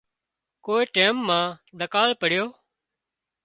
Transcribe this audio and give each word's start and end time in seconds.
ڪوئي 0.65 0.83
ٽيم 0.95 1.15
مان 1.27 1.45
ۮڪاۯ 1.79 2.09
پڙيو 2.19 2.45